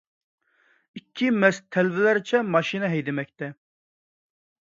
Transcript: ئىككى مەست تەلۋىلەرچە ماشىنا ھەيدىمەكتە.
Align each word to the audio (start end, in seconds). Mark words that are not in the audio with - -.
ئىككى 0.99 1.27
مەست 1.43 1.67
تەلۋىلەرچە 1.75 2.41
ماشىنا 2.55 2.89
ھەيدىمەكتە. 2.95 3.51